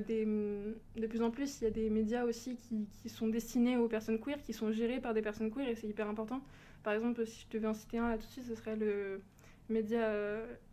des, 0.00 0.24
de 0.24 1.06
plus 1.06 1.20
en 1.20 1.30
plus, 1.30 1.60
il 1.60 1.64
y 1.64 1.66
a 1.66 1.70
des 1.70 1.90
médias 1.90 2.24
aussi 2.24 2.56
qui, 2.56 2.88
qui 3.02 3.10
sont 3.10 3.28
destinés 3.28 3.76
aux 3.76 3.86
personnes 3.86 4.18
queer, 4.18 4.40
qui 4.40 4.54
sont 4.54 4.72
gérés 4.72 4.98
par 4.98 5.12
des 5.12 5.20
personnes 5.20 5.50
queer, 5.50 5.68
et 5.68 5.74
c'est 5.74 5.86
hyper 5.86 6.08
important. 6.08 6.40
Par 6.82 6.94
exemple, 6.94 7.26
si 7.26 7.44
je 7.46 7.58
devais 7.58 7.66
en 7.68 7.74
citer 7.74 7.98
un 7.98 8.08
là 8.08 8.16
tout 8.16 8.26
de 8.26 8.30
suite, 8.30 8.46
ce 8.46 8.54
serait 8.54 8.76
le 8.76 9.20
média 9.68 10.10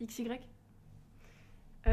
XY, 0.02 0.30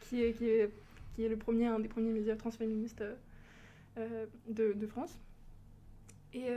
qui, 0.00 0.24
est, 0.24 0.32
qui, 0.32 0.48
est, 0.48 0.70
qui 1.14 1.24
est 1.24 1.28
le 1.28 1.36
premier, 1.36 1.66
un 1.66 1.78
des 1.78 1.88
premiers 1.88 2.12
médias 2.12 2.34
transféministes 2.34 3.04
de, 3.96 4.72
de 4.72 4.86
France. 4.88 5.20
Et, 6.34 6.48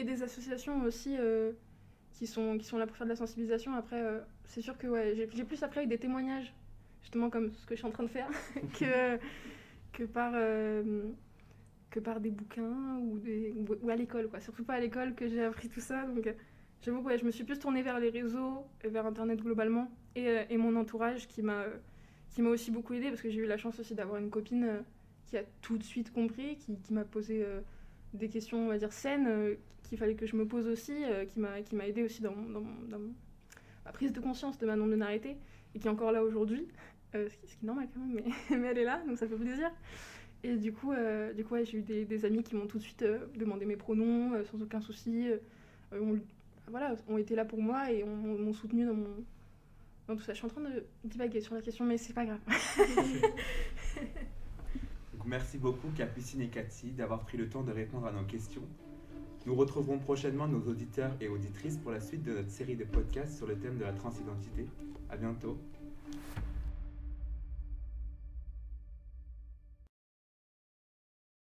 et 0.00 0.04
des 0.04 0.22
associations 0.22 0.82
aussi 0.82 1.16
euh, 1.18 1.52
qui, 2.12 2.26
sont, 2.26 2.58
qui 2.58 2.64
sont 2.64 2.78
là 2.78 2.86
pour 2.86 2.96
faire 2.96 3.06
de 3.06 3.10
la 3.10 3.16
sensibilisation. 3.16 3.74
Après, 3.74 4.00
euh, 4.00 4.20
c'est 4.44 4.62
sûr 4.62 4.76
que 4.78 4.86
ouais, 4.86 5.14
j'ai 5.14 5.44
plus 5.44 5.62
appris 5.62 5.78
avec 5.80 5.90
des 5.90 5.98
témoignages 5.98 6.52
justement 7.02 7.30
comme 7.30 7.52
ce 7.52 7.66
que 7.66 7.74
je 7.74 7.80
suis 7.80 7.86
en 7.86 7.92
train 7.92 8.02
de 8.02 8.08
faire, 8.08 8.28
que, 8.78 9.18
que, 9.92 10.04
par, 10.04 10.32
euh, 10.34 11.02
que 11.90 12.00
par 12.00 12.20
des 12.20 12.30
bouquins 12.30 12.98
ou, 12.98 13.90
à 13.90 13.96
l'école. 13.96 14.28
quoi. 14.28 14.40
Surtout 14.40 14.64
pas 14.64 14.74
à 14.74 14.80
l'école 14.80 15.14
que 15.14 15.28
j'ai 15.28 15.44
appris 15.44 15.68
tout 15.68 15.80
ça. 15.80 16.06
Donc 16.06 16.32
j'avoue 16.82 17.00
que 17.02 17.06
ouais, 17.06 17.18
je 17.18 17.24
me 17.24 17.30
suis 17.30 17.44
plus 17.44 17.58
tournée 17.58 17.82
vers 17.82 18.00
les 18.00 18.10
réseaux 18.10 18.64
et 18.82 18.88
vers 18.88 19.06
Internet 19.06 19.40
globalement 19.40 19.90
et, 20.16 20.44
et 20.48 20.56
mon 20.56 20.76
entourage 20.76 21.28
qui 21.28 21.42
m'a 21.42 21.64
qui 22.30 22.42
m'a 22.42 22.50
aussi 22.50 22.70
beaucoup 22.70 22.94
aidé 22.94 23.08
parce 23.08 23.22
que 23.22 23.28
j'ai 23.28 23.40
eu 23.40 23.46
la 23.46 23.56
chance 23.56 23.80
aussi 23.80 23.96
d'avoir 23.96 24.18
une 24.18 24.30
copine 24.30 24.84
qui 25.26 25.36
a 25.36 25.42
tout 25.62 25.76
de 25.78 25.82
suite 25.82 26.12
compris, 26.12 26.56
qui, 26.56 26.76
qui 26.76 26.92
m'a 26.92 27.04
posé 27.04 27.44
des 28.14 28.28
questions, 28.28 28.66
on 28.66 28.68
va 28.68 28.78
dire, 28.78 28.92
saines, 28.92 29.26
euh, 29.26 29.54
qu'il 29.82 29.98
fallait 29.98 30.14
que 30.14 30.26
je 30.26 30.36
me 30.36 30.46
pose 30.46 30.66
aussi, 30.66 30.92
euh, 31.04 31.24
qui 31.24 31.40
m'a 31.40 31.88
aidé 31.88 32.02
aussi 32.02 32.22
dans, 32.22 32.34
ma 33.84 33.92
prise 33.92 34.12
de 34.12 34.20
conscience 34.20 34.58
de 34.58 34.66
ma 34.66 34.76
non-binarité 34.76 35.36
et 35.74 35.78
qui 35.78 35.86
est 35.86 35.90
encore 35.90 36.12
là 36.12 36.22
aujourd'hui, 36.22 36.68
euh, 37.14 37.28
ce, 37.28 37.36
qui, 37.36 37.46
est 37.46 37.66
normal 37.66 37.88
quand 37.92 38.00
même, 38.00 38.22
mais, 38.50 38.68
elle 38.68 38.78
est 38.78 38.84
là, 38.84 39.02
donc 39.06 39.18
ça 39.18 39.26
fait 39.26 39.36
plaisir. 39.36 39.70
Et 40.42 40.56
du 40.56 40.72
coup, 40.72 40.92
du 41.36 41.44
coup 41.44 41.54
j'ai 41.62 41.78
eu 41.78 41.82
des, 41.82 42.24
amis 42.24 42.42
qui 42.42 42.56
m'ont 42.56 42.66
tout 42.66 42.78
de 42.78 42.82
suite 42.82 43.04
demandé 43.36 43.66
mes 43.66 43.76
pronoms 43.76 44.42
sans 44.44 44.62
aucun 44.62 44.80
souci, 44.80 45.28
ont, 45.92 46.18
voilà, 46.68 46.94
ont 47.08 47.18
été 47.18 47.34
là 47.34 47.44
pour 47.44 47.60
moi 47.60 47.92
et 47.92 48.04
ont- 48.04 48.38
m'ont 48.38 48.54
soutenu 48.54 48.86
dans, 48.86 48.94
mon, 48.94 49.22
dans 50.08 50.16
tout 50.16 50.22
ça. 50.22 50.32
Je 50.32 50.38
suis 50.38 50.46
en 50.46 50.48
train 50.48 50.62
de 50.62 50.82
divaguer 51.04 51.42
sur 51.42 51.54
la 51.54 51.60
question, 51.60 51.84
mais 51.84 51.98
c'est 51.98 52.14
pas 52.14 52.24
grave. 52.24 52.40
Merci 55.30 55.58
beaucoup 55.58 55.90
Capucine 55.96 56.40
et 56.40 56.48
Cathy 56.48 56.90
d'avoir 56.90 57.20
pris 57.20 57.38
le 57.38 57.48
temps 57.48 57.62
de 57.62 57.70
répondre 57.70 58.04
à 58.04 58.10
nos 58.10 58.24
questions. 58.24 58.66
Nous 59.46 59.54
retrouverons 59.54 60.00
prochainement 60.00 60.48
nos 60.48 60.60
auditeurs 60.68 61.12
et 61.20 61.28
auditrices 61.28 61.76
pour 61.76 61.92
la 61.92 62.00
suite 62.00 62.24
de 62.24 62.32
notre 62.32 62.50
série 62.50 62.74
de 62.74 62.82
podcasts 62.82 63.36
sur 63.36 63.46
le 63.46 63.56
thème 63.56 63.78
de 63.78 63.84
la 63.84 63.92
transidentité. 63.92 64.66
À 65.08 65.16
bientôt. 65.16 65.56